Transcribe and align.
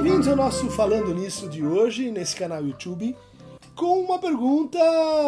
Bem-vindos 0.00 0.28
ao 0.28 0.36
nosso 0.36 0.70
Falando 0.70 1.12
Nisso 1.12 1.48
de 1.48 1.66
hoje, 1.66 2.08
nesse 2.12 2.36
canal 2.36 2.64
YouTube, 2.64 3.16
com 3.74 3.98
uma 3.98 4.16
pergunta 4.16 4.78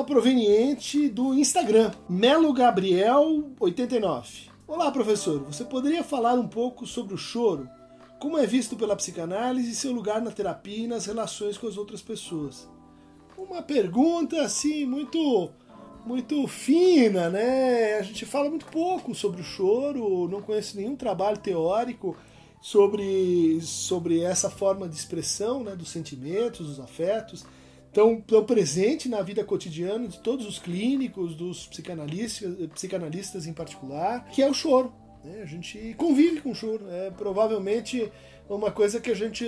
proveniente 0.06 1.08
do 1.08 1.34
Instagram, 1.34 1.90
Melo 2.08 2.52
Gabriel 2.52 3.50
89. 3.58 4.48
Olá, 4.68 4.92
professor, 4.92 5.42
você 5.42 5.64
poderia 5.64 6.04
falar 6.04 6.34
um 6.34 6.46
pouco 6.46 6.86
sobre 6.86 7.14
o 7.14 7.18
choro? 7.18 7.68
Como 8.20 8.38
é 8.38 8.46
visto 8.46 8.76
pela 8.76 8.94
psicanálise 8.94 9.72
e 9.72 9.74
seu 9.74 9.90
lugar 9.90 10.22
na 10.22 10.30
terapia 10.30 10.84
e 10.84 10.86
nas 10.86 11.04
relações 11.04 11.58
com 11.58 11.66
as 11.66 11.76
outras 11.76 12.00
pessoas? 12.00 12.68
Uma 13.36 13.62
pergunta 13.62 14.40
assim 14.40 14.86
muito 14.86 15.50
muito 16.06 16.46
fina, 16.46 17.28
né? 17.28 17.98
A 17.98 18.02
gente 18.02 18.24
fala 18.24 18.48
muito 18.48 18.66
pouco 18.66 19.16
sobre 19.16 19.40
o 19.40 19.44
choro, 19.44 20.28
não 20.28 20.40
conheço 20.40 20.76
nenhum 20.76 20.94
trabalho 20.94 21.38
teórico 21.38 22.16
sobre, 22.60 23.60
sobre 23.62 24.20
essa 24.20 24.50
forma 24.50 24.88
de 24.88 24.96
expressão 24.96 25.64
né, 25.64 25.74
dos 25.74 25.90
sentimentos, 25.90 26.66
dos 26.66 26.80
afetos, 26.80 27.44
tão, 27.92 28.20
tão 28.20 28.44
presente 28.44 29.08
na 29.08 29.22
vida 29.22 29.42
cotidiana 29.44 30.06
de 30.06 30.18
todos 30.20 30.46
os 30.46 30.58
clínicos, 30.58 31.34
dos 31.34 31.66
psicanalistas, 31.66 32.54
psicanalistas 32.68 33.46
em 33.46 33.52
particular, 33.52 34.28
que 34.30 34.42
é 34.42 34.48
o 34.48 34.54
choro. 34.54 34.92
Né? 35.24 35.40
A 35.42 35.46
gente 35.46 35.94
convive 35.96 36.40
com 36.40 36.50
o 36.50 36.54
choro. 36.54 36.84
É 36.88 37.10
provavelmente 37.10 38.10
uma 38.48 38.70
coisa 38.70 39.00
que 39.00 39.10
a 39.10 39.14
gente 39.14 39.44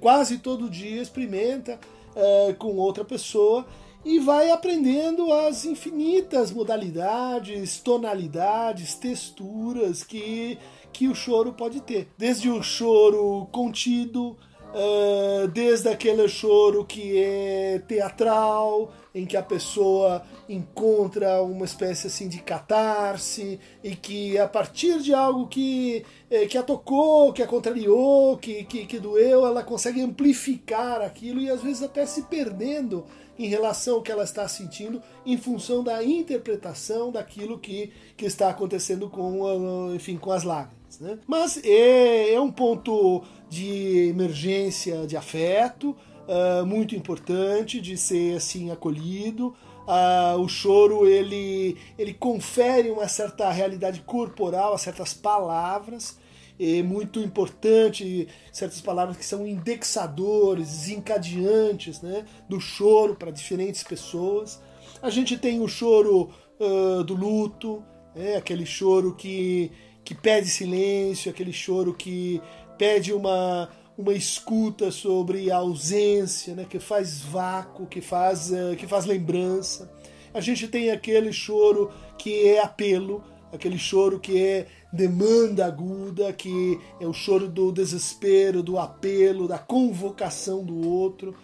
quase 0.00 0.38
todo 0.38 0.70
dia 0.70 1.02
experimenta 1.02 1.78
é, 2.14 2.52
com 2.54 2.76
outra 2.76 3.04
pessoa 3.04 3.66
e 4.04 4.18
vai 4.18 4.50
aprendendo 4.50 5.32
as 5.32 5.64
infinitas 5.64 6.50
modalidades, 6.50 7.78
tonalidades, 7.80 8.94
texturas 8.94 10.02
que, 10.02 10.58
que 10.92 11.08
o 11.08 11.14
choro 11.14 11.52
pode 11.52 11.80
ter. 11.80 12.08
Desde 12.16 12.48
o 12.50 12.62
choro 12.62 13.46
contido, 13.50 14.36
uh, 14.72 15.48
desde 15.48 15.88
aquele 15.88 16.28
choro 16.28 16.84
que 16.84 17.18
é 17.18 17.82
teatral, 17.86 18.92
em 19.14 19.26
que 19.26 19.36
a 19.36 19.42
pessoa 19.42 20.22
encontra 20.48 21.42
uma 21.42 21.64
espécie 21.64 22.06
assim 22.06 22.28
de 22.28 22.38
catarse 22.40 23.60
e 23.84 23.94
que 23.94 24.38
a 24.38 24.48
partir 24.48 25.00
de 25.00 25.12
algo 25.12 25.46
que, 25.48 26.04
eh, 26.30 26.46
que 26.46 26.56
a 26.56 26.62
tocou, 26.62 27.32
que 27.32 27.42
a 27.42 27.46
contrariou, 27.46 28.38
que, 28.38 28.64
que, 28.64 28.86
que 28.86 28.98
doeu, 28.98 29.46
ela 29.46 29.62
consegue 29.62 30.00
amplificar 30.00 31.02
aquilo 31.02 31.40
e 31.40 31.50
às 31.50 31.62
vezes 31.62 31.82
até 31.82 32.06
se 32.06 32.22
perdendo 32.22 33.04
em 33.38 33.48
relação 33.48 33.96
ao 33.96 34.02
que 34.02 34.10
ela 34.12 34.24
está 34.24 34.48
sentindo 34.48 35.02
em 35.26 35.36
função 35.36 35.82
da 35.84 36.02
interpretação 36.02 37.10
daquilo 37.10 37.58
que, 37.58 37.92
que 38.16 38.24
está 38.24 38.48
acontecendo 38.48 39.10
com, 39.10 39.92
enfim, 39.94 40.16
com 40.16 40.32
as 40.32 40.42
lágrimas. 40.42 40.81
Né? 41.00 41.18
Mas 41.26 41.60
é, 41.64 42.34
é 42.34 42.40
um 42.40 42.50
ponto 42.50 43.22
de 43.48 44.08
emergência 44.08 45.06
de 45.06 45.16
afeto, 45.16 45.96
uh, 46.26 46.64
muito 46.66 46.94
importante 46.94 47.80
de 47.80 47.96
ser 47.96 48.36
assim 48.36 48.70
acolhido. 48.70 49.54
Uh, 49.86 50.38
o 50.40 50.48
choro 50.48 51.06
ele, 51.06 51.76
ele 51.98 52.14
confere 52.14 52.90
uma 52.90 53.08
certa 53.08 53.50
realidade 53.50 54.00
corporal 54.02 54.74
a 54.74 54.78
certas 54.78 55.12
palavras 55.12 56.20
é 56.58 56.82
muito 56.82 57.18
importante 57.18 58.28
certas 58.52 58.80
palavras 58.80 59.16
que 59.16 59.24
são 59.24 59.46
indexadores, 59.46 60.68
desencadeantes 60.68 62.00
né, 62.00 62.24
do 62.48 62.60
choro 62.60 63.16
para 63.16 63.30
diferentes 63.30 63.82
pessoas. 63.82 64.62
A 65.02 65.10
gente 65.10 65.36
tem 65.36 65.60
o 65.60 65.66
choro 65.66 66.30
uh, 66.60 67.02
do 67.02 67.14
luto, 67.14 67.82
é, 68.14 68.36
aquele 68.36 68.66
choro 68.66 69.14
que, 69.14 69.72
que 70.04 70.14
pede 70.14 70.48
silêncio, 70.48 71.30
aquele 71.30 71.52
choro 71.52 71.94
que 71.94 72.40
pede 72.76 73.12
uma, 73.12 73.68
uma 73.96 74.12
escuta 74.12 74.90
sobre 74.90 75.50
a 75.50 75.56
ausência, 75.56 76.54
né, 76.54 76.66
que 76.68 76.78
faz 76.78 77.20
vácuo, 77.20 77.86
que 77.86 78.00
faz, 78.00 78.50
uh, 78.50 78.76
que 78.76 78.86
faz 78.86 79.04
lembrança. 79.04 79.92
A 80.34 80.40
gente 80.40 80.66
tem 80.66 80.90
aquele 80.90 81.32
choro 81.32 81.90
que 82.18 82.48
é 82.48 82.60
apelo, 82.60 83.22
aquele 83.52 83.78
choro 83.78 84.18
que 84.18 84.42
é 84.42 84.66
demanda 84.92 85.66
aguda, 85.66 86.32
que 86.32 86.80
é 87.00 87.06
o 87.06 87.12
choro 87.12 87.48
do 87.48 87.70
desespero, 87.70 88.62
do 88.62 88.78
apelo, 88.78 89.46
da 89.46 89.58
convocação 89.58 90.64
do 90.64 90.88
outro. 90.88 91.34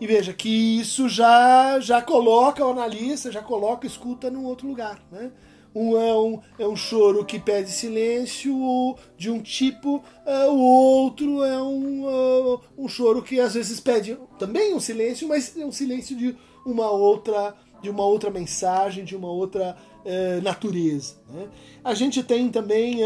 E 0.00 0.06
veja 0.06 0.32
que 0.32 0.48
isso 0.48 1.08
já 1.08 1.78
já 1.80 2.00
coloca 2.00 2.64
o 2.64 2.70
analista, 2.70 3.32
já 3.32 3.42
coloca 3.42 3.86
escuta 3.86 4.30
num 4.30 4.44
outro 4.44 4.66
lugar, 4.66 5.02
né? 5.10 5.32
Um 5.74 5.96
é 5.96 6.16
um, 6.16 6.40
é 6.58 6.66
um 6.66 6.76
choro 6.76 7.24
que 7.24 7.38
pede 7.38 7.70
silêncio 7.70 8.96
de 9.16 9.30
um 9.30 9.40
tipo, 9.40 9.96
uh, 9.96 10.50
o 10.50 10.58
outro 10.58 11.44
é 11.44 11.60
um, 11.62 12.04
uh, 12.04 12.60
um 12.76 12.88
choro 12.88 13.22
que 13.22 13.38
às 13.38 13.54
vezes 13.54 13.78
pede 13.78 14.18
também 14.38 14.74
um 14.74 14.80
silêncio, 14.80 15.28
mas 15.28 15.56
é 15.56 15.64
um 15.64 15.72
silêncio 15.72 16.16
de 16.16 16.36
uma 16.64 16.90
outra 16.90 17.54
de 17.80 17.88
uma 17.88 18.04
outra 18.04 18.28
mensagem, 18.28 19.04
de 19.04 19.14
uma 19.14 19.30
outra 19.30 19.76
uh, 20.04 20.42
natureza. 20.42 21.14
Né? 21.30 21.46
A 21.84 21.94
gente 21.94 22.24
tem 22.24 22.48
também 22.48 22.98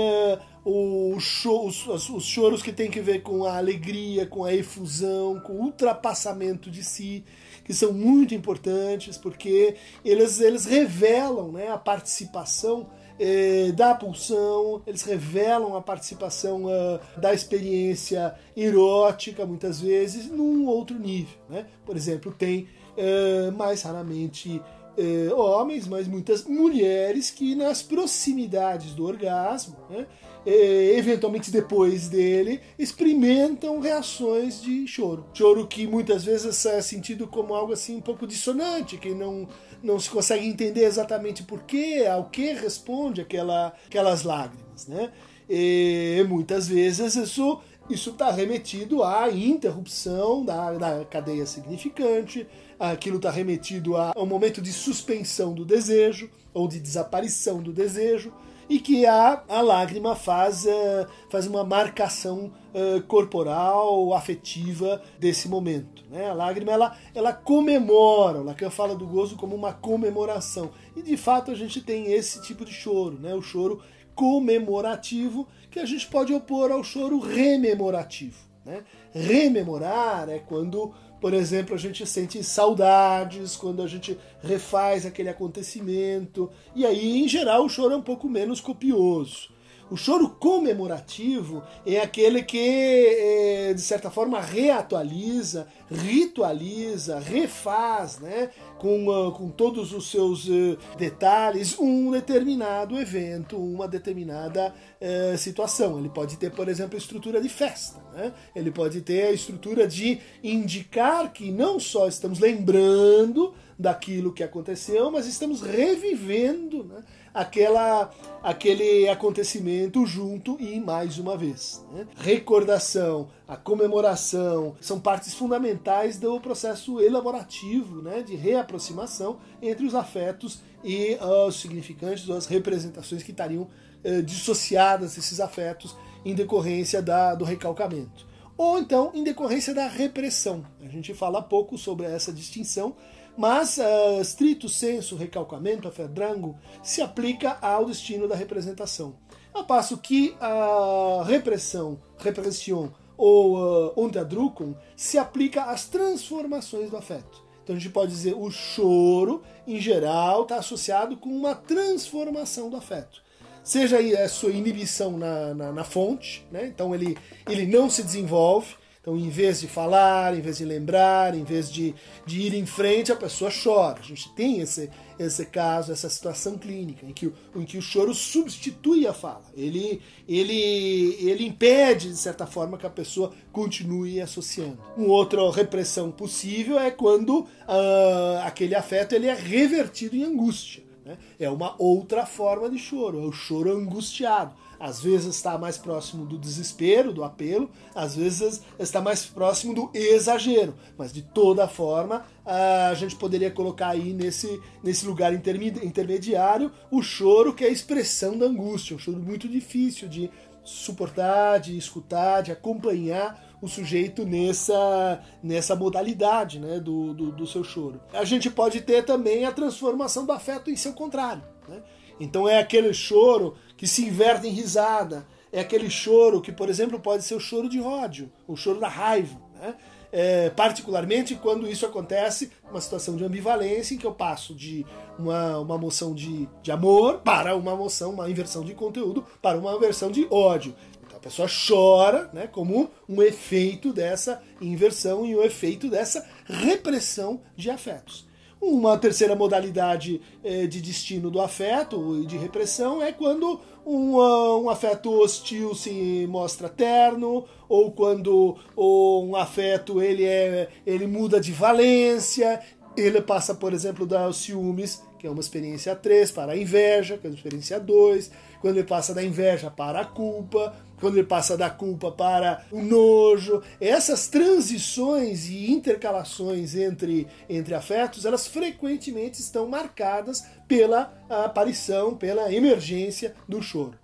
o 0.64 1.20
show, 1.20 1.66
os, 1.66 1.86
os 1.86 2.24
choros 2.24 2.62
que 2.62 2.72
tem 2.72 2.90
que 2.90 2.98
ver 2.98 3.20
com 3.22 3.44
a 3.44 3.58
alegria, 3.58 4.24
com 4.24 4.44
a 4.44 4.54
efusão, 4.54 5.40
com 5.40 5.52
o 5.52 5.62
ultrapassamento 5.64 6.70
de 6.70 6.82
si 6.82 7.22
que 7.64 7.74
são 7.74 7.92
muito 7.92 8.34
importantes, 8.34 9.16
porque 9.16 9.76
eles, 10.04 10.40
eles 10.40 10.64
revelam 10.64 11.52
né, 11.52 11.68
a 11.68 11.78
participação 11.78 12.88
eh, 13.18 13.70
da 13.72 13.94
pulsão, 13.94 14.82
eles 14.86 15.02
revelam 15.02 15.76
a 15.76 15.80
participação 15.80 16.64
uh, 16.64 16.98
da 17.16 17.32
experiência 17.32 18.34
erótica, 18.56 19.46
muitas 19.46 19.80
vezes, 19.80 20.28
num 20.28 20.66
outro 20.66 20.98
nível. 20.98 21.38
Né? 21.48 21.66
Por 21.84 21.94
exemplo, 21.94 22.32
tem 22.32 22.66
uh, 22.96 23.52
mais 23.52 23.82
raramente 23.82 24.60
uh, 24.98 25.36
homens, 25.36 25.86
mas 25.86 26.08
muitas 26.08 26.44
mulheres 26.44 27.30
que 27.30 27.54
nas 27.54 27.82
proximidades 27.82 28.94
do 28.94 29.04
orgasmo, 29.04 29.76
né, 29.88 30.06
eventualmente 30.44 31.50
depois 31.50 32.08
dele, 32.08 32.60
experimentam 32.78 33.80
reações 33.80 34.60
de 34.60 34.86
choro. 34.86 35.26
Choro 35.32 35.66
que 35.66 35.86
muitas 35.86 36.24
vezes 36.24 36.66
é 36.66 36.80
sentido 36.82 37.26
como 37.26 37.54
algo 37.54 37.72
assim 37.72 37.96
um 37.96 38.00
pouco 38.00 38.26
dissonante, 38.26 38.96
que 38.96 39.14
não, 39.14 39.48
não 39.82 39.98
se 39.98 40.10
consegue 40.10 40.46
entender 40.46 40.84
exatamente 40.84 41.42
porquê, 41.42 42.06
ao 42.10 42.24
que 42.24 42.52
responde 42.52 43.20
aquela, 43.20 43.72
aquelas 43.86 44.22
lágrimas. 44.22 44.86
Né? 44.86 45.12
E 45.48 46.24
muitas 46.28 46.68
vezes 46.68 47.14
isso 47.14 47.60
isso 47.90 48.10
está 48.10 48.30
remetido 48.30 49.02
à 49.02 49.28
interrupção 49.28 50.44
da, 50.44 50.72
da 50.72 51.04
cadeia 51.04 51.44
significante, 51.44 52.46
aquilo 52.78 53.16
está 53.16 53.30
remetido 53.30 53.96
a 53.96 54.12
um 54.16 54.24
momento 54.24 54.62
de 54.62 54.72
suspensão 54.72 55.52
do 55.52 55.64
desejo 55.64 56.30
ou 56.54 56.68
de 56.68 56.78
desaparição 56.78 57.60
do 57.60 57.72
desejo 57.72 58.32
e 58.72 58.80
que 58.80 59.04
a, 59.04 59.42
a 59.50 59.60
lágrima 59.60 60.16
faz, 60.16 60.64
uh, 60.64 61.06
faz 61.28 61.46
uma 61.46 61.62
marcação 61.62 62.50
uh, 62.72 63.02
corporal, 63.02 64.14
afetiva 64.14 65.02
desse 65.18 65.46
momento. 65.46 66.02
Né? 66.10 66.30
A 66.30 66.32
lágrima 66.32 66.72
ela, 66.72 66.96
ela 67.14 67.34
comemora, 67.34 68.38
o 68.40 68.42
Lacan 68.42 68.70
fala 68.70 68.94
do 68.94 69.06
gozo 69.06 69.36
como 69.36 69.54
uma 69.54 69.74
comemoração. 69.74 70.70
E 70.96 71.02
de 71.02 71.18
fato 71.18 71.50
a 71.50 71.54
gente 71.54 71.82
tem 71.82 72.14
esse 72.14 72.40
tipo 72.40 72.64
de 72.64 72.72
choro, 72.72 73.18
né? 73.20 73.34
o 73.34 73.42
choro 73.42 73.82
comemorativo, 74.14 75.46
que 75.70 75.78
a 75.78 75.84
gente 75.84 76.06
pode 76.06 76.32
opor 76.32 76.72
ao 76.72 76.82
choro 76.82 77.18
rememorativo. 77.18 78.51
Né? 78.64 78.84
Rememorar 79.12 80.28
é 80.28 80.38
quando 80.38 80.92
por 81.22 81.34
exemplo, 81.34 81.76
a 81.76 81.78
gente 81.78 82.04
sente 82.04 82.42
saudades 82.42 83.54
quando 83.54 83.80
a 83.80 83.86
gente 83.86 84.18
refaz 84.42 85.06
aquele 85.06 85.28
acontecimento. 85.28 86.50
E 86.74 86.84
aí, 86.84 87.22
em 87.22 87.28
geral, 87.28 87.64
o 87.64 87.68
choro 87.68 87.94
é 87.94 87.96
um 87.96 88.02
pouco 88.02 88.28
menos 88.28 88.60
copioso. 88.60 89.51
O 89.92 89.96
choro 89.96 90.30
comemorativo 90.30 91.62
é 91.84 92.00
aquele 92.00 92.42
que, 92.42 92.56
é, 92.58 93.74
de 93.74 93.80
certa 93.82 94.10
forma, 94.10 94.40
reatualiza, 94.40 95.68
ritualiza, 95.90 97.18
refaz, 97.18 98.18
né, 98.18 98.48
com, 98.78 99.08
uh, 99.08 99.30
com 99.32 99.50
todos 99.50 99.92
os 99.92 100.10
seus 100.10 100.48
uh, 100.48 100.78
detalhes, 100.96 101.78
um 101.78 102.10
determinado 102.10 102.98
evento, 102.98 103.58
uma 103.58 103.86
determinada 103.86 104.74
uh, 104.98 105.36
situação. 105.36 105.98
Ele 105.98 106.08
pode 106.08 106.38
ter, 106.38 106.50
por 106.52 106.70
exemplo, 106.70 106.96
estrutura 106.96 107.38
de 107.38 107.50
festa, 107.50 108.00
né? 108.14 108.32
ele 108.56 108.70
pode 108.70 109.02
ter 109.02 109.24
a 109.24 109.32
estrutura 109.32 109.86
de 109.86 110.18
indicar 110.42 111.30
que 111.34 111.52
não 111.52 111.78
só 111.78 112.08
estamos 112.08 112.38
lembrando 112.38 113.52
daquilo 113.78 114.32
que 114.32 114.42
aconteceu, 114.42 115.10
mas 115.10 115.26
estamos 115.26 115.60
revivendo 115.60 116.84
né, 116.84 117.02
aquela, 117.34 118.10
aquele 118.42 119.08
acontecimento 119.08 120.04
junto 120.06 120.56
e 120.60 120.78
mais 120.78 121.18
uma 121.18 121.36
vez. 121.36 121.84
Né? 121.92 122.06
Recordação, 122.16 123.28
a 123.46 123.56
comemoração 123.56 124.76
são 124.80 125.00
partes 125.00 125.34
fundamentais 125.34 126.18
do 126.18 126.40
processo 126.40 127.00
elaborativo 127.00 128.02
né, 128.02 128.22
de 128.22 128.34
reaproximação 128.34 129.38
entre 129.60 129.86
os 129.86 129.94
afetos 129.94 130.60
e 130.84 131.14
uh, 131.20 131.46
os 131.46 131.60
significantes, 131.60 132.28
ou 132.28 132.36
as 132.36 132.46
representações 132.46 133.22
que 133.22 133.30
estariam 133.30 133.68
uh, 134.04 134.22
dissociadas 134.22 135.14
desses 135.14 135.40
afetos 135.40 135.96
em 136.24 136.34
decorrência 136.34 137.00
da, 137.00 137.34
do 137.34 137.44
recalcamento. 137.44 138.26
ou 138.56 138.78
então 138.78 139.10
em 139.14 139.24
decorrência 139.24 139.74
da 139.74 139.86
repressão. 139.88 140.64
A 140.80 140.88
gente 140.88 141.14
fala 141.14 141.42
pouco 141.42 141.78
sobre 141.78 142.06
essa 142.06 142.32
distinção, 142.32 142.94
mas 143.36 143.78
uh, 143.78 144.68
senso 144.68 145.16
recalcamento, 145.16 145.88
aferdrango, 145.88 146.56
se 146.82 147.00
aplica 147.00 147.58
ao 147.60 147.86
destino 147.86 148.28
da 148.28 148.36
representação. 148.36 149.16
A 149.54 149.62
passo 149.62 149.98
que 149.98 150.34
a 150.40 151.24
repressão, 151.26 152.00
repressão 152.18 152.92
ou 153.16 153.56
uh, 153.56 153.92
unterdrückung 153.96 154.74
se 154.96 155.18
aplica 155.18 155.64
às 155.64 155.86
transformações 155.86 156.90
do 156.90 156.96
afeto. 156.96 157.42
Então 157.62 157.76
a 157.76 157.78
gente 157.78 157.92
pode 157.92 158.10
dizer 158.10 158.34
o 158.34 158.50
choro, 158.50 159.42
em 159.66 159.80
geral, 159.80 160.42
está 160.42 160.56
associado 160.56 161.16
com 161.16 161.28
uma 161.28 161.54
transformação 161.54 162.68
do 162.68 162.76
afeto. 162.76 163.22
Seja 163.62 163.98
a 163.98 164.28
sua 164.28 164.50
inibição 164.50 165.16
na, 165.16 165.54
na, 165.54 165.72
na 165.72 165.84
fonte, 165.84 166.44
né? 166.50 166.66
então 166.66 166.92
ele, 166.92 167.16
ele 167.48 167.64
não 167.64 167.88
se 167.88 168.02
desenvolve, 168.02 168.74
então, 169.02 169.18
em 169.18 169.28
vez 169.30 169.60
de 169.60 169.66
falar, 169.66 170.32
em 170.32 170.40
vez 170.40 170.58
de 170.58 170.64
lembrar, 170.64 171.34
em 171.34 171.42
vez 171.42 171.68
de, 171.68 171.92
de 172.24 172.40
ir 172.42 172.54
em 172.54 172.64
frente, 172.64 173.10
a 173.10 173.16
pessoa 173.16 173.50
chora. 173.50 173.98
A 173.98 174.02
gente 174.02 174.32
tem 174.32 174.60
esse, 174.60 174.88
esse 175.18 175.44
caso, 175.46 175.90
essa 175.90 176.08
situação 176.08 176.56
clínica, 176.56 177.04
em 177.04 177.12
que, 177.12 177.26
o, 177.26 177.34
em 177.56 177.64
que 177.64 177.76
o 177.76 177.82
choro 177.82 178.14
substitui 178.14 179.04
a 179.04 179.12
fala. 179.12 179.42
Ele, 179.56 180.00
ele, 180.28 181.16
ele 181.18 181.44
impede, 181.44 182.10
de 182.10 182.16
certa 182.16 182.46
forma, 182.46 182.78
que 182.78 182.86
a 182.86 182.90
pessoa 182.90 183.32
continue 183.50 184.20
associando. 184.20 184.78
Uma 184.96 185.14
outra 185.14 185.50
repressão 185.50 186.12
possível 186.12 186.78
é 186.78 186.92
quando 186.92 187.40
uh, 187.40 188.38
aquele 188.44 188.76
afeto 188.76 189.16
ele 189.16 189.26
é 189.26 189.34
revertido 189.34 190.14
em 190.14 190.22
angústia. 190.22 190.91
Né? 191.12 191.18
É 191.38 191.50
uma 191.50 191.74
outra 191.78 192.26
forma 192.26 192.68
de 192.68 192.78
choro, 192.78 193.22
é 193.22 193.26
o 193.26 193.32
choro 193.32 193.72
angustiado 193.72 194.54
às 194.82 195.00
vezes 195.00 195.36
está 195.36 195.56
mais 195.56 195.78
próximo 195.78 196.26
do 196.26 196.36
desespero, 196.36 197.12
do 197.12 197.22
apelo, 197.22 197.70
às 197.94 198.16
vezes 198.16 198.60
está 198.80 199.00
mais 199.00 199.24
próximo 199.24 199.72
do 199.72 199.88
exagero, 199.94 200.74
mas 200.98 201.12
de 201.12 201.22
toda 201.22 201.68
forma 201.68 202.26
a 202.44 202.92
gente 202.94 203.14
poderia 203.14 203.48
colocar 203.48 203.90
aí 203.90 204.12
nesse, 204.12 204.60
nesse 204.82 205.06
lugar 205.06 205.32
intermediário 205.32 206.72
o 206.90 207.00
choro 207.00 207.54
que 207.54 207.62
é 207.62 207.68
a 207.68 207.70
expressão 207.70 208.36
da 208.36 208.46
angústia, 208.46 208.96
um 208.96 208.98
choro 208.98 209.18
muito 209.20 209.46
difícil 209.46 210.08
de 210.08 210.28
suportar, 210.64 211.60
de 211.60 211.78
escutar, 211.78 212.42
de 212.42 212.50
acompanhar 212.50 213.51
o 213.62 213.68
sujeito 213.68 214.26
nessa, 214.26 215.22
nessa 215.40 215.76
modalidade 215.76 216.58
né, 216.58 216.80
do, 216.80 217.14
do, 217.14 217.30
do 217.30 217.46
seu 217.46 217.62
choro. 217.62 218.00
A 218.12 218.24
gente 218.24 218.50
pode 218.50 218.80
ter 218.80 219.04
também 219.04 219.44
a 219.44 219.52
transformação 219.52 220.26
do 220.26 220.32
afeto 220.32 220.68
em 220.68 220.74
seu 220.74 220.92
contrário. 220.92 221.44
Né? 221.68 221.80
Então 222.18 222.48
é 222.48 222.58
aquele 222.58 222.92
choro 222.92 223.54
que 223.76 223.86
se 223.86 224.04
inverte 224.04 224.48
em 224.48 224.50
risada. 224.50 225.24
É 225.52 225.60
aquele 225.60 225.88
choro 225.88 226.40
que, 226.40 226.50
por 226.50 226.68
exemplo, 226.68 226.98
pode 226.98 227.22
ser 227.22 227.36
o 227.36 227.40
choro 227.40 227.68
de 227.68 227.80
ódio, 227.80 228.32
o 228.48 228.56
choro 228.56 228.80
da 228.80 228.88
raiva. 228.88 229.40
Né? 229.54 229.76
É, 230.10 230.50
particularmente 230.50 231.36
quando 231.36 231.66
isso 231.66 231.86
acontece, 231.86 232.50
uma 232.68 232.80
situação 232.80 233.16
de 233.16 233.24
ambivalência 233.24 233.94
em 233.94 233.98
que 233.98 234.06
eu 234.06 234.12
passo 234.12 234.54
de 234.54 234.84
uma, 235.16 235.58
uma 235.58 235.78
moção 235.78 236.14
de, 236.14 236.48
de 236.62 236.72
amor 236.72 237.20
para 237.20 237.54
uma 237.54 237.76
moção, 237.76 238.10
uma 238.10 238.28
inversão 238.28 238.62
de 238.62 238.74
conteúdo, 238.74 239.24
para 239.40 239.56
uma 239.56 239.72
inversão 239.72 240.10
de 240.10 240.26
ódio. 240.30 240.74
Pessoa 241.22 241.48
chora 241.48 242.28
né, 242.32 242.48
como 242.48 242.90
um 243.08 243.22
efeito 243.22 243.92
dessa 243.92 244.42
inversão 244.60 245.24
e 245.24 245.36
um 245.36 245.42
efeito 245.42 245.88
dessa 245.88 246.26
repressão 246.44 247.40
de 247.56 247.70
afetos. 247.70 248.26
Uma 248.60 248.98
terceira 248.98 249.34
modalidade 249.34 250.20
é, 250.42 250.66
de 250.66 250.80
destino 250.80 251.30
do 251.30 251.40
afeto 251.40 252.20
e 252.20 252.26
de 252.26 252.36
repressão 252.36 253.00
é 253.00 253.12
quando 253.12 253.60
um, 253.86 254.16
um, 254.18 254.70
afeto 254.70 255.12
hostil 255.12 255.74
se 255.74 256.26
mostra 256.28 256.68
terno, 256.68 257.44
ou 257.68 257.90
quando 257.90 258.56
um 258.76 259.34
afeto 259.34 260.00
ele, 260.00 260.24
é, 260.24 260.68
ele 260.86 261.06
muda 261.06 261.40
de 261.40 261.50
valência, 261.50 262.60
ele 262.96 263.20
passa, 263.20 263.54
por 263.54 263.72
exemplo, 263.72 264.06
dos 264.06 264.36
ciúmes, 264.36 265.02
que 265.22 265.28
é 265.28 265.30
uma 265.30 265.40
experiência 265.40 265.94
3, 265.94 266.32
para 266.32 266.50
a 266.50 266.56
inveja, 266.56 267.16
que 267.16 267.28
é 267.28 267.30
uma 267.30 267.36
experiência 267.36 267.78
2, 267.78 268.28
quando 268.60 268.76
ele 268.78 268.86
passa 268.86 269.14
da 269.14 269.22
inveja 269.22 269.70
para 269.70 270.00
a 270.00 270.04
culpa, 270.04 270.74
quando 270.98 271.16
ele 271.16 271.26
passa 271.26 271.56
da 271.56 271.70
culpa 271.70 272.10
para 272.10 272.64
o 272.72 272.82
nojo. 272.82 273.62
Essas 273.80 274.26
transições 274.26 275.48
e 275.48 275.70
intercalações 275.70 276.74
entre, 276.74 277.28
entre 277.48 277.72
afetos, 277.72 278.24
elas 278.24 278.48
frequentemente 278.48 279.40
estão 279.40 279.68
marcadas 279.68 280.44
pela 280.66 281.14
aparição, 281.30 282.16
pela 282.16 282.52
emergência 282.52 283.32
do 283.48 283.62
choro. 283.62 283.94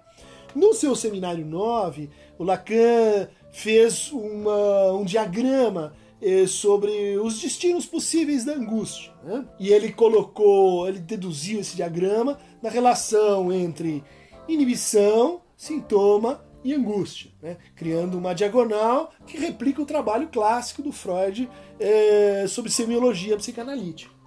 No 0.54 0.72
seu 0.72 0.94
seminário 0.94 1.44
9, 1.44 2.08
o 2.38 2.44
Lacan 2.44 3.26
fez 3.50 4.12
uma, 4.12 4.92
um 4.92 5.04
diagrama 5.04 5.92
sobre 6.48 7.16
os 7.18 7.40
destinos 7.40 7.86
possíveis 7.86 8.44
da 8.44 8.52
angústia. 8.52 9.12
Né? 9.22 9.44
E 9.58 9.68
ele 9.68 9.92
colocou, 9.92 10.88
ele 10.88 10.98
deduziu 10.98 11.60
esse 11.60 11.76
diagrama 11.76 12.38
na 12.62 12.68
relação 12.68 13.52
entre 13.52 14.02
inibição, 14.48 15.40
sintoma 15.56 16.44
e 16.64 16.74
angústia, 16.74 17.30
né? 17.40 17.56
criando 17.76 18.18
uma 18.18 18.34
diagonal 18.34 19.12
que 19.26 19.38
replica 19.38 19.80
o 19.80 19.86
trabalho 19.86 20.28
clássico 20.28 20.82
do 20.82 20.92
Freud 20.92 21.48
é, 21.78 22.46
sobre 22.48 22.70
semiologia 22.70 23.36
psicanalítica. 23.36 24.18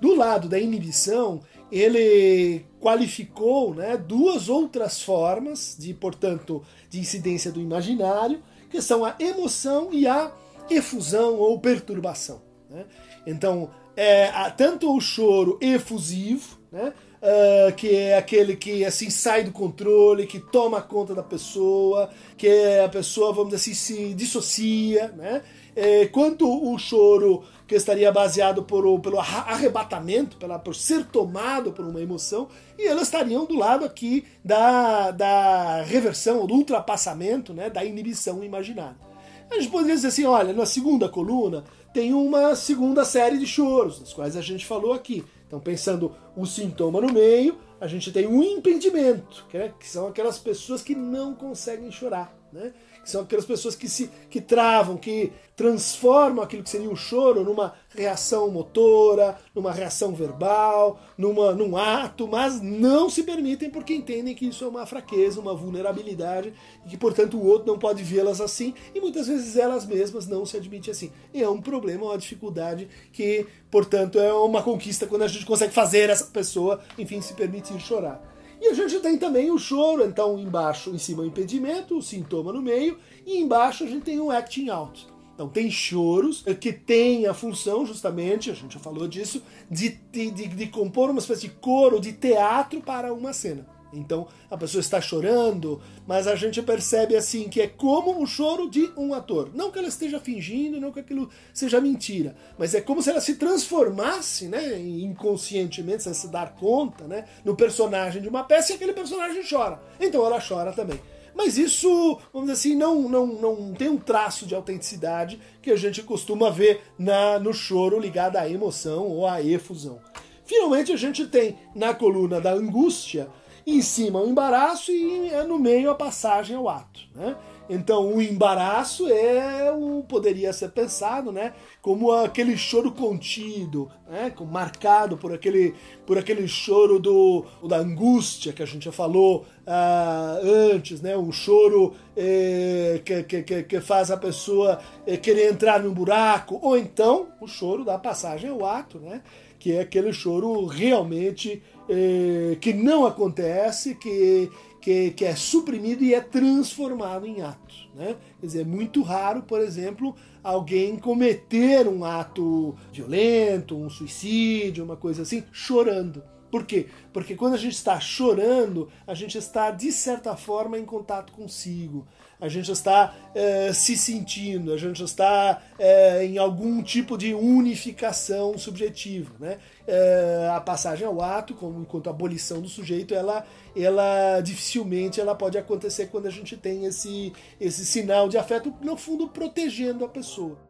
Do 0.00 0.14
lado 0.14 0.48
da 0.48 0.58
inibição, 0.58 1.40
ele 1.72 2.64
qualificou 2.80 3.74
né, 3.74 3.96
duas 3.96 4.48
outras 4.48 5.02
formas 5.02 5.76
de, 5.78 5.92
portanto, 5.92 6.62
de 6.88 7.00
incidência 7.00 7.50
do 7.50 7.60
imaginário, 7.60 8.40
que 8.70 8.80
são 8.80 9.04
a 9.04 9.16
emoção 9.18 9.88
e 9.92 10.06
a 10.06 10.30
efusão 10.70 11.36
ou 11.36 11.58
perturbação. 11.58 12.42
Né? 12.70 12.84
Então, 13.26 13.70
é, 13.96 14.30
tanto 14.56 14.94
o 14.94 15.00
choro 15.00 15.58
efusivo, 15.60 16.58
né, 16.70 16.92
Uh, 17.18 17.74
que 17.74 17.96
é 17.96 18.16
aquele 18.16 18.54
que 18.54 18.84
assim 18.84 19.10
sai 19.10 19.42
do 19.42 19.50
controle, 19.50 20.24
que 20.24 20.38
toma 20.38 20.80
conta 20.80 21.16
da 21.16 21.22
pessoa, 21.22 22.08
que 22.36 22.48
a 22.78 22.88
pessoa, 22.88 23.32
vamos 23.32 23.50
dizer 23.50 23.72
assim, 23.72 23.74
se 23.74 24.14
dissocia, 24.14 25.08
né? 25.16 25.42
É, 25.74 26.06
quanto 26.06 26.46
o 26.48 26.78
choro 26.78 27.42
que 27.66 27.74
estaria 27.74 28.12
baseado 28.12 28.62
por, 28.62 29.00
pelo 29.00 29.18
arrebatamento, 29.18 30.36
pela, 30.36 30.60
por 30.60 30.76
ser 30.76 31.06
tomado 31.06 31.72
por 31.72 31.84
uma 31.84 32.00
emoção, 32.00 32.46
e 32.78 32.86
elas 32.86 33.08
estariam 33.08 33.44
do 33.44 33.56
lado 33.56 33.84
aqui 33.84 34.24
da, 34.44 35.10
da 35.10 35.82
reversão, 35.82 36.46
do 36.46 36.54
ultrapassamento, 36.54 37.52
né, 37.52 37.68
da 37.68 37.84
inibição 37.84 38.44
imaginária. 38.44 39.07
A 39.50 39.54
gente 39.54 39.70
poderia 39.70 39.94
dizer 39.94 40.08
assim, 40.08 40.24
olha, 40.24 40.52
na 40.52 40.66
segunda 40.66 41.08
coluna 41.08 41.64
tem 41.92 42.12
uma 42.12 42.54
segunda 42.54 43.04
série 43.04 43.38
de 43.38 43.46
choros, 43.46 43.98
das 43.98 44.12
quais 44.12 44.36
a 44.36 44.40
gente 44.40 44.66
falou 44.66 44.92
aqui. 44.92 45.24
Então, 45.46 45.58
pensando 45.58 46.14
o 46.36 46.44
sintoma 46.44 47.00
no 47.00 47.12
meio, 47.12 47.56
a 47.80 47.86
gente 47.86 48.12
tem 48.12 48.26
um 48.26 48.42
impedimento, 48.42 49.46
que, 49.48 49.56
é, 49.56 49.72
que 49.78 49.88
são 49.88 50.06
aquelas 50.06 50.38
pessoas 50.38 50.82
que 50.82 50.94
não 50.94 51.34
conseguem 51.34 51.90
chorar. 51.90 52.36
Né? 52.52 52.72
São 53.10 53.22
aquelas 53.22 53.44
pessoas 53.44 53.74
que 53.74 53.88
se 53.88 54.10
que 54.28 54.40
travam, 54.40 54.96
que 54.96 55.32
transformam 55.56 56.44
aquilo 56.44 56.62
que 56.62 56.70
seria 56.70 56.88
um 56.88 56.94
choro 56.94 57.42
numa 57.42 57.74
reação 57.90 58.48
motora, 58.48 59.36
numa 59.52 59.72
reação 59.72 60.14
verbal, 60.14 61.00
numa, 61.18 61.52
num 61.52 61.76
ato, 61.76 62.28
mas 62.28 62.60
não 62.60 63.10
se 63.10 63.24
permitem 63.24 63.68
porque 63.68 63.92
entendem 63.92 64.36
que 64.36 64.46
isso 64.46 64.64
é 64.64 64.68
uma 64.68 64.86
fraqueza, 64.86 65.40
uma 65.40 65.56
vulnerabilidade 65.56 66.52
e 66.86 66.90
que, 66.90 66.96
portanto, 66.96 67.36
o 67.36 67.44
outro 67.44 67.66
não 67.66 67.76
pode 67.76 68.04
vê-las 68.04 68.40
assim 68.40 68.72
e 68.94 69.00
muitas 69.00 69.26
vezes 69.26 69.56
elas 69.56 69.84
mesmas 69.84 70.28
não 70.28 70.46
se 70.46 70.56
admitem 70.56 70.92
assim. 70.92 71.10
E 71.34 71.42
é 71.42 71.48
um 71.48 71.60
problema, 71.60 72.04
uma 72.04 72.18
dificuldade 72.18 72.88
que, 73.12 73.44
portanto, 73.68 74.18
é 74.20 74.32
uma 74.32 74.62
conquista 74.62 75.08
quando 75.08 75.22
a 75.22 75.28
gente 75.28 75.44
consegue 75.44 75.74
fazer 75.74 76.08
essa 76.08 76.26
pessoa, 76.26 76.80
enfim, 76.96 77.20
se 77.20 77.34
permitir 77.34 77.80
chorar. 77.80 78.37
E 78.60 78.68
a 78.68 78.74
gente 78.74 78.98
tem 79.00 79.16
também 79.16 79.50
o 79.50 79.58
choro, 79.58 80.04
então 80.04 80.38
embaixo, 80.38 80.90
em 80.90 80.98
cima 80.98 81.22
o 81.22 81.26
impedimento, 81.26 81.96
o 81.96 82.02
sintoma 82.02 82.52
no 82.52 82.60
meio, 82.60 82.98
e 83.24 83.38
embaixo 83.38 83.84
a 83.84 83.86
gente 83.86 84.02
tem 84.02 84.20
o 84.20 84.30
acting 84.30 84.68
out. 84.68 85.06
Então 85.34 85.48
tem 85.48 85.70
choros 85.70 86.44
que 86.60 86.72
têm 86.72 87.26
a 87.26 87.32
função, 87.32 87.86
justamente, 87.86 88.50
a 88.50 88.54
gente 88.54 88.74
já 88.74 88.80
falou 88.80 89.06
disso, 89.06 89.40
de, 89.70 89.90
de, 90.10 90.30
de 90.30 90.66
compor 90.66 91.10
uma 91.10 91.20
espécie 91.20 91.42
de 91.42 91.54
coro, 91.54 92.00
de 92.00 92.12
teatro 92.12 92.80
para 92.80 93.14
uma 93.14 93.32
cena. 93.32 93.64
Então 93.92 94.26
a 94.50 94.56
pessoa 94.56 94.80
está 94.80 95.00
chorando, 95.00 95.80
mas 96.06 96.26
a 96.26 96.34
gente 96.34 96.60
percebe 96.62 97.16
assim 97.16 97.48
que 97.48 97.60
é 97.60 97.66
como 97.66 98.22
o 98.22 98.26
choro 98.26 98.68
de 98.68 98.90
um 98.96 99.14
ator. 99.14 99.50
Não 99.54 99.70
que 99.70 99.78
ela 99.78 99.88
esteja 99.88 100.20
fingindo, 100.20 100.80
não 100.80 100.92
que 100.92 101.00
aquilo 101.00 101.30
seja 101.52 101.80
mentira, 101.80 102.36
mas 102.58 102.74
é 102.74 102.80
como 102.80 103.02
se 103.02 103.10
ela 103.10 103.20
se 103.20 103.36
transformasse, 103.36 104.46
né, 104.46 104.78
inconscientemente, 104.78 106.02
sem 106.02 106.14
se 106.14 106.28
dar 106.28 106.54
conta, 106.54 107.04
né, 107.06 107.24
no 107.44 107.56
personagem 107.56 108.20
de 108.20 108.28
uma 108.28 108.44
peça 108.44 108.72
e 108.72 108.74
aquele 108.74 108.92
personagem 108.92 109.42
chora. 109.48 109.80
Então 110.00 110.24
ela 110.24 110.40
chora 110.40 110.72
também. 110.72 111.00
Mas 111.34 111.56
isso, 111.56 112.18
vamos 112.32 112.48
dizer 112.48 112.52
assim, 112.52 112.74
não, 112.74 113.08
não, 113.08 113.26
não 113.26 113.72
tem 113.72 113.88
um 113.88 113.96
traço 113.96 114.44
de 114.44 114.56
autenticidade 114.56 115.38
que 115.62 115.70
a 115.70 115.76
gente 115.76 116.02
costuma 116.02 116.50
ver 116.50 116.82
na, 116.98 117.38
no 117.38 117.54
choro 117.54 118.00
ligado 118.00 118.36
à 118.36 118.48
emoção 118.48 119.06
ou 119.06 119.24
à 119.24 119.40
efusão. 119.40 120.00
Finalmente, 120.44 120.90
a 120.90 120.96
gente 120.96 121.26
tem 121.26 121.56
na 121.76 121.94
coluna 121.94 122.40
da 122.40 122.52
angústia 122.52 123.28
em 123.76 123.82
cima 123.82 124.20
o 124.20 124.28
embaraço 124.28 124.90
e 124.90 125.28
é 125.28 125.42
no 125.44 125.58
meio 125.58 125.90
a 125.90 125.94
passagem 125.94 126.56
ao 126.56 126.68
ato. 126.68 127.00
Né? 127.14 127.36
Então, 127.70 128.14
o 128.14 128.22
embaraço 128.22 129.06
é 129.08 129.70
o, 129.70 130.02
poderia 130.08 130.52
ser 130.54 130.70
pensado, 130.70 131.30
né, 131.30 131.52
como 131.82 132.10
aquele 132.10 132.56
choro 132.56 132.90
contido, 132.90 133.90
né, 134.08 134.32
marcado 134.50 135.18
por 135.18 135.34
aquele, 135.34 135.74
por 136.06 136.16
aquele 136.16 136.48
choro 136.48 136.98
do, 136.98 137.44
da 137.68 137.76
angústia 137.76 138.54
que 138.54 138.62
a 138.62 138.66
gente 138.66 138.86
já 138.86 138.92
falou 138.92 139.44
uh, 139.66 140.72
antes, 140.72 141.02
né, 141.02 141.14
um 141.14 141.30
choro 141.30 141.94
eh, 142.16 143.02
que, 143.04 143.42
que, 143.42 143.62
que 143.64 143.80
faz 143.80 144.10
a 144.10 144.16
pessoa 144.16 144.80
eh, 145.06 145.18
querer 145.18 145.52
entrar 145.52 145.82
num 145.82 145.92
buraco, 145.92 146.58
ou 146.62 146.76
então 146.76 147.28
o 147.38 147.46
choro 147.46 147.84
da 147.84 147.98
passagem 147.98 148.48
ao 148.48 148.64
ato, 148.64 148.98
né, 148.98 149.20
que 149.58 149.72
é 149.72 149.80
aquele 149.80 150.12
choro 150.12 150.64
realmente 150.64 151.62
eh, 151.88 152.56
que 152.60 152.72
não 152.72 153.06
acontece, 153.06 153.94
que 153.94 154.50
que, 154.80 155.10
que 155.10 155.24
é 155.24 155.34
suprimido 155.34 156.02
e 156.02 156.14
é 156.14 156.20
transformado 156.20 157.26
em 157.26 157.42
ato. 157.42 157.74
Né? 157.94 158.16
Quer 158.40 158.46
dizer, 158.46 158.60
é 158.62 158.64
muito 158.64 159.02
raro, 159.02 159.42
por 159.42 159.60
exemplo, 159.60 160.14
alguém 160.42 160.96
cometer 160.96 161.86
um 161.88 162.04
ato 162.04 162.74
violento, 162.92 163.76
um 163.76 163.90
suicídio, 163.90 164.84
uma 164.84 164.96
coisa 164.96 165.22
assim, 165.22 165.44
chorando. 165.52 166.22
Por 166.50 166.64
quê? 166.64 166.86
Porque 167.12 167.34
quando 167.34 167.54
a 167.54 167.58
gente 167.58 167.74
está 167.74 168.00
chorando, 168.00 168.90
a 169.06 169.14
gente 169.14 169.36
está, 169.36 169.70
de 169.70 169.92
certa 169.92 170.36
forma, 170.36 170.78
em 170.78 170.84
contato 170.84 171.32
consigo. 171.32 172.06
A 172.40 172.48
gente 172.48 172.70
está 172.70 173.14
é, 173.34 173.72
se 173.72 173.96
sentindo, 173.96 174.72
a 174.72 174.76
gente 174.76 175.02
está 175.02 175.60
é, 175.78 176.24
em 176.24 176.38
algum 176.38 176.82
tipo 176.82 177.18
de 177.18 177.34
unificação 177.34 178.56
subjetiva. 178.56 179.34
Né? 179.40 179.58
É, 179.86 180.48
a 180.54 180.60
passagem 180.60 181.06
ao 181.06 181.20
ato, 181.20 181.54
como 181.54 181.80
enquanto 181.80 182.08
abolição 182.08 182.60
do 182.60 182.68
sujeito, 182.68 183.12
ela, 183.12 183.44
ela 183.74 184.40
dificilmente 184.40 185.20
ela 185.20 185.34
pode 185.34 185.58
acontecer 185.58 186.06
quando 186.06 186.26
a 186.26 186.30
gente 186.30 186.56
tem 186.56 186.84
esse, 186.84 187.32
esse 187.60 187.84
sinal 187.84 188.28
de 188.28 188.38
afeto, 188.38 188.72
no 188.80 188.96
fundo, 188.96 189.28
protegendo 189.28 190.04
a 190.04 190.08
pessoa. 190.08 190.67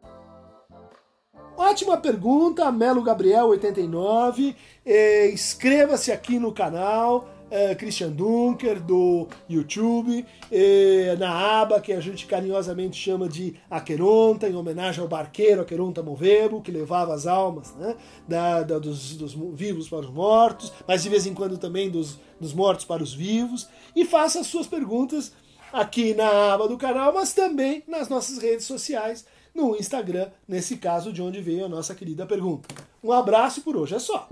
Ótima 1.59 1.97
pergunta, 1.97 2.71
Melo 2.71 3.03
Gabriel 3.03 3.47
89. 3.47 4.55
Eh, 4.85 5.29
Inscreva-se 5.33 6.09
aqui 6.09 6.39
no 6.39 6.53
canal. 6.53 7.27
Eh, 7.51 7.75
Christian 7.75 8.11
Dunker 8.11 8.79
do 8.79 9.27
YouTube, 9.49 10.25
eh, 10.49 11.17
na 11.19 11.59
aba 11.59 11.81
que 11.81 11.91
a 11.91 11.99
gente 11.99 12.27
carinhosamente 12.27 12.95
chama 12.95 13.27
de 13.27 13.55
Aqueronta, 13.69 14.47
em 14.47 14.55
homenagem 14.55 15.01
ao 15.01 15.07
barqueiro 15.09 15.61
Aqueronta 15.61 16.01
Movebo, 16.01 16.61
que 16.61 16.71
levava 16.71 17.13
as 17.13 17.27
almas 17.27 17.75
né, 17.75 17.97
da, 18.25 18.61
da, 18.63 18.79
dos, 18.79 19.17
dos, 19.17 19.33
vivos 19.53 19.89
para 19.89 19.99
os 19.99 20.09
mortos, 20.09 20.71
mas 20.87 21.03
de 21.03 21.09
vez 21.09 21.25
em 21.25 21.33
quando 21.33 21.57
também 21.57 21.89
dos, 21.89 22.19
dos 22.39 22.53
mortos 22.53 22.85
para 22.85 23.03
os 23.03 23.13
vivos. 23.13 23.67
E 23.93 24.05
faça 24.05 24.39
as 24.39 24.47
suas 24.47 24.67
perguntas 24.67 25.33
aqui 25.73 26.13
na 26.13 26.53
aba 26.53 26.69
do 26.69 26.77
canal, 26.77 27.13
mas 27.13 27.33
também 27.33 27.83
nas 27.85 28.07
nossas 28.07 28.37
redes 28.37 28.65
sociais 28.65 29.25
no 29.53 29.75
Instagram, 29.75 30.27
nesse 30.47 30.77
caso 30.77 31.11
de 31.11 31.21
onde 31.21 31.41
veio 31.41 31.65
a 31.65 31.69
nossa 31.69 31.95
querida 31.95 32.25
pergunta. 32.25 32.67
Um 33.03 33.11
abraço 33.11 33.61
por 33.61 33.75
hoje 33.75 33.95
é 33.95 33.99
só. 33.99 34.27